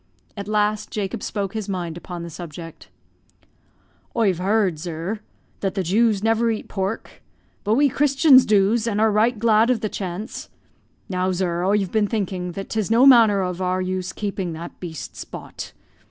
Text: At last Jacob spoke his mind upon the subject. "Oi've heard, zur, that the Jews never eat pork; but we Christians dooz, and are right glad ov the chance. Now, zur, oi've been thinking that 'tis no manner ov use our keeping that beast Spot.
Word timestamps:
At 0.35 0.47
last 0.47 0.89
Jacob 0.89 1.21
spoke 1.21 1.53
his 1.53 1.69
mind 1.69 1.95
upon 1.95 2.23
the 2.23 2.31
subject. 2.31 2.87
"Oi've 4.15 4.39
heard, 4.39 4.79
zur, 4.79 5.19
that 5.59 5.75
the 5.75 5.83
Jews 5.83 6.23
never 6.23 6.49
eat 6.49 6.67
pork; 6.67 7.21
but 7.63 7.75
we 7.75 7.87
Christians 7.87 8.47
dooz, 8.47 8.87
and 8.87 8.99
are 8.99 9.11
right 9.11 9.37
glad 9.37 9.69
ov 9.69 9.81
the 9.81 9.89
chance. 9.89 10.49
Now, 11.07 11.31
zur, 11.31 11.63
oi've 11.63 11.91
been 11.91 12.07
thinking 12.07 12.53
that 12.53 12.71
'tis 12.71 12.89
no 12.89 13.05
manner 13.05 13.43
ov 13.43 13.57
use 13.87 14.11
our 14.11 14.15
keeping 14.15 14.53
that 14.53 14.79
beast 14.79 15.15
Spot. 15.15 15.71